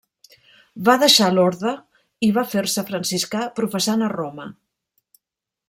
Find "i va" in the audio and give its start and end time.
2.27-2.45